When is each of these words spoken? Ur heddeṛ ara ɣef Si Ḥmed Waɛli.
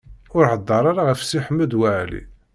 Ur 0.37 0.43
heddeṛ 0.51 0.83
ara 0.89 1.03
ɣef 1.07 1.19
Si 1.23 1.39
Ḥmed 1.45 1.71
Waɛli. 1.79 2.21